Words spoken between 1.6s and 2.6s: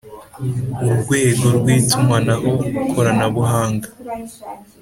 itumanaho